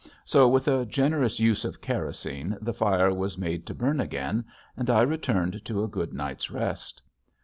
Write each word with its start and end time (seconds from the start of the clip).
So 0.25 0.47
with 0.47 0.67
a 0.67 0.87
generous 0.87 1.39
use 1.39 1.63
of 1.63 1.79
kerosene 1.79 2.57
the 2.59 2.73
fire 2.73 3.13
was 3.13 3.37
made 3.37 3.67
to 3.67 3.75
burn 3.75 3.99
again 3.99 4.45
and 4.75 4.89
I 4.89 5.01
returned 5.03 5.63
to 5.65 5.83
a 5.83 5.87
good 5.87 6.11
night's 6.11 6.49
rest. 6.49 7.03